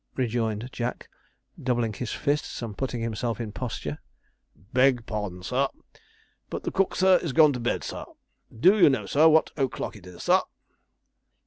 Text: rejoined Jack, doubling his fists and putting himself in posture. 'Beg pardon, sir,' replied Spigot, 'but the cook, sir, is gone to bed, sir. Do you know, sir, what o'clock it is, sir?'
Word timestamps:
rejoined 0.15 0.67
Jack, 0.71 1.07
doubling 1.61 1.93
his 1.93 2.11
fists 2.11 2.63
and 2.63 2.75
putting 2.75 3.01
himself 3.01 3.39
in 3.39 3.51
posture. 3.51 3.99
'Beg 4.55 5.05
pardon, 5.05 5.43
sir,' 5.43 5.61
replied 5.61 5.83
Spigot, 5.93 6.01
'but 6.49 6.63
the 6.63 6.71
cook, 6.71 6.95
sir, 6.95 7.17
is 7.17 7.33
gone 7.33 7.53
to 7.53 7.59
bed, 7.59 7.83
sir. 7.83 8.05
Do 8.51 8.79
you 8.79 8.89
know, 8.89 9.05
sir, 9.05 9.27
what 9.29 9.51
o'clock 9.57 9.95
it 9.95 10.07
is, 10.07 10.23
sir?' 10.23 10.41